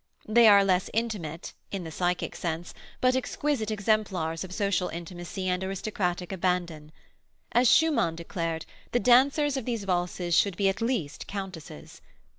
[0.27, 5.63] They are less intimate, in the psychic sense, but exquisite exemplars of social intimacy and
[5.63, 6.91] aristocratic abandon.
[7.51, 12.01] As Schumann declared, the dancers of these valses should be at least countesses.